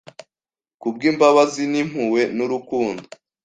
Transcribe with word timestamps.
Kubwimbabazi 0.81 1.63
nimpuhwe 1.71 2.21
nurukundo 2.35 3.03